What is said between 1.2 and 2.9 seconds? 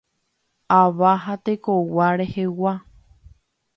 ha tekogua rehegua.